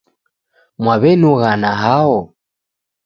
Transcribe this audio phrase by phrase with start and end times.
[0.83, 2.17] Mwaw'enughana hao?